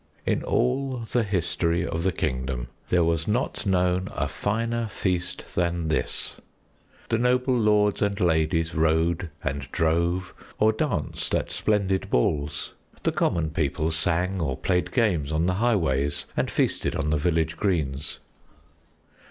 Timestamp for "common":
13.11-13.51